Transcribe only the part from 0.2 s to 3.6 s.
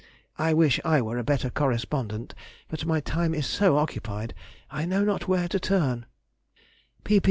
I wish I were a better correspondent, but my time is